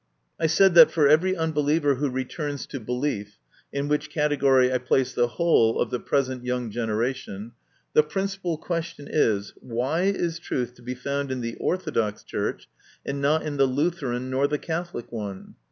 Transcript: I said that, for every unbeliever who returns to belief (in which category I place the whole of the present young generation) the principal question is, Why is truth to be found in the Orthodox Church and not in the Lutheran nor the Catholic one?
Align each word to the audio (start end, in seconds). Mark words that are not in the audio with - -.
I 0.39 0.47
said 0.47 0.73
that, 0.73 0.89
for 0.89 1.07
every 1.07 1.35
unbeliever 1.37 1.93
who 1.93 2.09
returns 2.09 2.65
to 2.65 2.79
belief 2.79 3.37
(in 3.71 3.87
which 3.87 4.09
category 4.09 4.73
I 4.73 4.79
place 4.79 5.13
the 5.13 5.27
whole 5.27 5.79
of 5.79 5.91
the 5.91 5.99
present 5.99 6.43
young 6.43 6.71
generation) 6.71 7.51
the 7.93 8.01
principal 8.01 8.57
question 8.57 9.07
is, 9.07 9.53
Why 9.59 10.05
is 10.05 10.39
truth 10.39 10.73
to 10.77 10.81
be 10.81 10.95
found 10.95 11.31
in 11.31 11.41
the 11.41 11.53
Orthodox 11.57 12.23
Church 12.23 12.67
and 13.05 13.21
not 13.21 13.43
in 13.43 13.57
the 13.57 13.67
Lutheran 13.67 14.31
nor 14.31 14.47
the 14.47 14.57
Catholic 14.57 15.11
one? 15.11 15.53